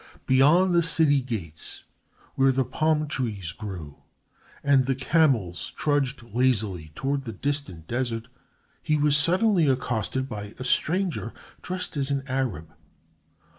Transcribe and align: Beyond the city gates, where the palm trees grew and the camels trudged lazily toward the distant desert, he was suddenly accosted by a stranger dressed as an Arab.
Beyond 0.25 0.73
the 0.73 0.81
city 0.81 1.21
gates, 1.21 1.83
where 2.33 2.51
the 2.51 2.65
palm 2.65 3.07
trees 3.07 3.51
grew 3.51 3.97
and 4.63 4.87
the 4.87 4.95
camels 4.95 5.69
trudged 5.77 6.23
lazily 6.23 6.91
toward 6.95 7.25
the 7.25 7.31
distant 7.31 7.87
desert, 7.87 8.27
he 8.81 8.97
was 8.97 9.15
suddenly 9.15 9.67
accosted 9.67 10.27
by 10.27 10.55
a 10.57 10.63
stranger 10.63 11.35
dressed 11.61 11.97
as 11.97 12.09
an 12.09 12.23
Arab. 12.27 12.73